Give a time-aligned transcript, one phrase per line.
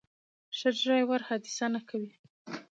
[0.57, 2.11] ښه ډرایور حادثه نه کوي.